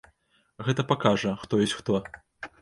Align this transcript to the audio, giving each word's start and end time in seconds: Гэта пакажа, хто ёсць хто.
Гэта 0.67 0.85
пакажа, 0.91 1.35
хто 1.43 1.61
ёсць 1.67 1.77
хто. 1.83 2.01